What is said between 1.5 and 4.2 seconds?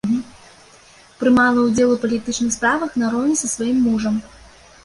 ўдзел у палітычных справах нароўні са сваім мужам.